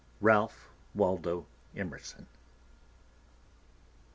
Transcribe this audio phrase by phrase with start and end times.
[0.19, 1.45] RALPH WALDO
[1.75, 2.25] EMERSON.